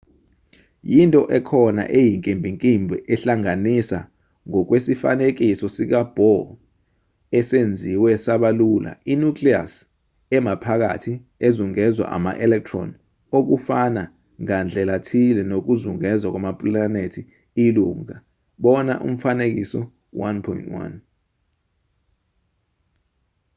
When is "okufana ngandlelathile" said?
13.37-15.41